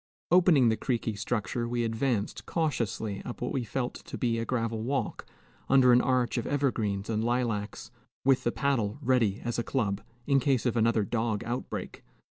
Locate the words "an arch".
5.93-6.39